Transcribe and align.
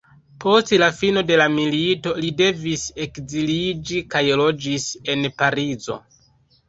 Post 0.43 0.71
la 0.83 0.87
fino 1.01 1.21
de 1.31 1.35
la 1.41 1.45
milito 1.57 2.13
li 2.23 2.31
devis 2.41 2.85
ekziliĝi 3.07 4.01
kaj 4.15 4.23
loĝis 4.43 4.89
en 5.17 5.29
Parizo. 5.43 6.01